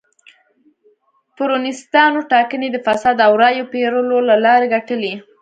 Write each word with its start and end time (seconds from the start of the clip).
پېرونیستانو 1.35 2.19
ټاکنې 2.31 2.67
د 2.71 2.77
فساد 2.85 3.17
او 3.27 3.33
رایو 3.43 3.69
پېرلو 3.73 4.17
له 4.29 4.35
لارې 4.45 4.67
ګټلې. 4.75 5.13